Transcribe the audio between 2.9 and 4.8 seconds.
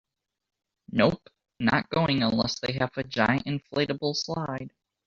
a giant inflatable slide.